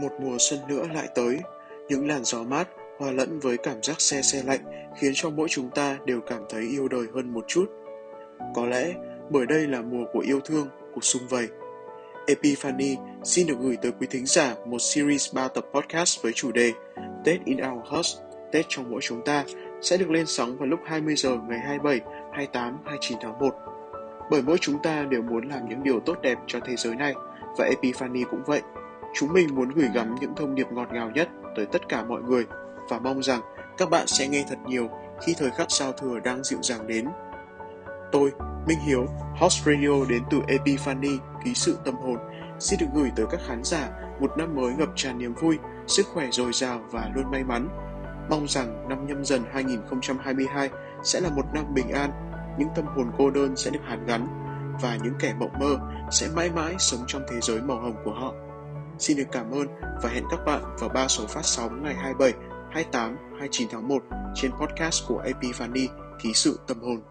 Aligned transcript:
Một 0.00 0.12
mùa 0.20 0.36
xuân 0.38 0.60
nữa 0.68 0.86
lại 0.94 1.08
tới, 1.14 1.38
những 1.88 2.08
làn 2.08 2.24
gió 2.24 2.42
mát 2.42 2.68
hòa 2.98 3.10
lẫn 3.10 3.40
với 3.40 3.56
cảm 3.56 3.82
giác 3.82 4.00
xe 4.00 4.22
xe 4.22 4.42
lạnh 4.42 4.60
khiến 4.98 5.12
cho 5.14 5.30
mỗi 5.30 5.48
chúng 5.48 5.70
ta 5.70 5.98
đều 6.04 6.20
cảm 6.20 6.42
thấy 6.48 6.62
yêu 6.62 6.88
đời 6.88 7.06
hơn 7.14 7.32
một 7.32 7.44
chút. 7.48 7.66
Có 8.54 8.66
lẽ 8.66 8.94
bởi 9.30 9.46
đây 9.46 9.66
là 9.66 9.82
mùa 9.82 10.04
của 10.12 10.20
yêu 10.20 10.40
thương, 10.40 10.68
của 10.94 11.00
sung 11.00 11.22
vầy. 11.28 11.48
Epiphany 12.26 12.96
xin 13.24 13.46
được 13.46 13.54
gửi 13.60 13.76
tới 13.82 13.92
quý 14.00 14.06
thính 14.10 14.26
giả 14.26 14.54
một 14.66 14.78
series 14.78 15.34
3 15.34 15.48
tập 15.48 15.64
podcast 15.72 16.22
với 16.22 16.32
chủ 16.32 16.52
đề 16.52 16.72
Tết 17.24 17.44
in 17.44 17.58
our 17.70 17.92
hearts, 17.92 18.16
Tết 18.52 18.66
trong 18.68 18.90
mỗi 18.90 19.00
chúng 19.02 19.24
ta 19.24 19.44
sẽ 19.82 19.96
được 19.96 20.10
lên 20.10 20.26
sóng 20.26 20.56
vào 20.58 20.68
lúc 20.68 20.80
20 20.84 21.14
giờ 21.16 21.36
ngày 21.48 21.58
27, 21.58 22.00
28, 22.32 22.78
29 22.84 23.18
tháng 23.20 23.38
1. 23.38 23.54
Bởi 24.30 24.42
mỗi 24.42 24.58
chúng 24.60 24.82
ta 24.82 25.02
đều 25.10 25.22
muốn 25.22 25.48
làm 25.48 25.68
những 25.68 25.82
điều 25.82 26.00
tốt 26.00 26.18
đẹp 26.22 26.38
cho 26.46 26.60
thế 26.66 26.76
giới 26.76 26.94
này 26.94 27.14
và 27.58 27.64
Epiphany 27.64 28.24
cũng 28.30 28.42
vậy. 28.46 28.60
Chúng 29.14 29.32
mình 29.32 29.54
muốn 29.54 29.68
gửi 29.68 29.88
gắm 29.94 30.14
những 30.14 30.34
thông 30.34 30.54
điệp 30.54 30.66
ngọt 30.72 30.88
ngào 30.92 31.10
nhất 31.10 31.28
tới 31.56 31.66
tất 31.66 31.88
cả 31.88 32.04
mọi 32.04 32.22
người 32.22 32.46
và 32.88 32.98
mong 32.98 33.22
rằng 33.22 33.40
các 33.78 33.90
bạn 33.90 34.06
sẽ 34.06 34.28
nghe 34.28 34.44
thật 34.48 34.58
nhiều 34.66 34.88
khi 35.22 35.34
thời 35.38 35.50
khắc 35.50 35.70
giao 35.70 35.92
thừa 35.92 36.20
đang 36.24 36.44
dịu 36.44 36.58
dàng 36.62 36.86
đến. 36.86 37.08
Tôi, 38.12 38.32
Minh 38.66 38.78
Hiếu, 38.86 39.06
host 39.36 39.64
radio 39.64 40.04
đến 40.08 40.22
từ 40.30 40.38
Epiphany, 40.48 41.18
ký 41.44 41.54
sự 41.54 41.78
tâm 41.84 41.94
hồn, 41.94 42.18
xin 42.58 42.80
được 42.80 42.86
gửi 42.94 43.10
tới 43.16 43.26
các 43.30 43.40
khán 43.46 43.64
giả 43.64 43.88
một 44.20 44.38
năm 44.38 44.56
mới 44.56 44.72
ngập 44.72 44.88
tràn 44.96 45.18
niềm 45.18 45.34
vui, 45.34 45.58
sức 45.86 46.06
khỏe 46.06 46.28
dồi 46.30 46.52
dào 46.52 46.80
và 46.90 47.10
luôn 47.14 47.30
may 47.30 47.44
mắn. 47.44 47.68
Mong 48.30 48.48
rằng 48.48 48.88
năm 48.88 49.06
nhâm 49.06 49.24
dần 49.24 49.42
2022 49.52 50.70
sẽ 51.02 51.20
là 51.20 51.30
một 51.30 51.44
năm 51.54 51.64
bình 51.74 51.90
an, 51.90 52.10
những 52.58 52.68
tâm 52.76 52.86
hồn 52.86 53.10
cô 53.18 53.30
đơn 53.30 53.56
sẽ 53.56 53.70
được 53.70 53.80
hàn 53.84 54.06
gắn 54.06 54.26
và 54.82 54.96
những 55.02 55.14
kẻ 55.18 55.34
mộng 55.38 55.58
mơ 55.60 55.78
sẽ 56.10 56.28
mãi 56.36 56.50
mãi 56.50 56.74
sống 56.78 57.00
trong 57.06 57.22
thế 57.30 57.36
giới 57.42 57.60
màu 57.60 57.76
hồng 57.76 57.96
của 58.04 58.12
họ. 58.12 58.34
Xin 59.00 59.16
được 59.16 59.28
cảm 59.32 59.50
ơn 59.50 59.68
và 60.02 60.08
hẹn 60.08 60.24
các 60.30 60.40
bạn 60.46 60.62
vào 60.78 60.88
ba 60.88 61.08
số 61.08 61.26
phát 61.26 61.44
sóng 61.44 61.82
ngày 61.82 61.94
27, 61.94 62.32
28, 62.70 63.16
29 63.38 63.68
tháng 63.70 63.88
1 63.88 64.02
trên 64.34 64.50
podcast 64.52 65.08
của 65.08 65.18
AP 65.18 65.42
Fanny 65.42 65.88
Ký 66.22 66.32
sự 66.34 66.60
tâm 66.66 66.80
hồn. 66.80 67.02